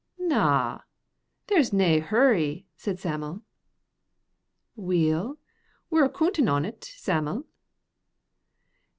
[0.17, 0.79] "Na,
[1.45, 3.43] there's nae hurry," said Sam'l.
[4.75, 5.37] "Weel,
[5.91, 7.45] we're a' coontin' on't, Sam'l."